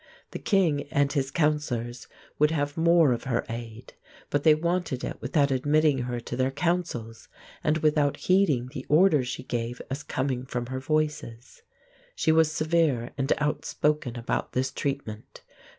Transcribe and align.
The 0.31 0.39
king 0.39 0.87
and 0.89 1.13
his 1.13 1.29
counselors 1.29 2.07
would 2.39 2.49
have 2.49 2.75
more 2.75 3.13
of 3.13 3.25
her 3.25 3.45
aid; 3.47 3.93
but 4.31 4.41
they 4.43 4.55
wanted 4.55 5.03
it 5.03 5.21
without 5.21 5.51
admitting 5.51 5.99
her 5.99 6.19
to 6.21 6.35
their 6.35 6.49
councils 6.49 7.27
and 7.63 7.77
without 7.77 8.17
heeding 8.17 8.69
the 8.73 8.83
orders 8.89 9.27
she 9.27 9.43
gave 9.43 9.79
as 9.91 10.01
coming 10.01 10.43
from 10.43 10.65
her 10.65 10.79
Voices. 10.79 11.61
She 12.15 12.31
was 12.31 12.51
severe 12.51 13.11
and 13.15 13.31
outspoken 13.37 14.15
about 14.17 14.53
this 14.53 14.71
treatment. 14.71 15.43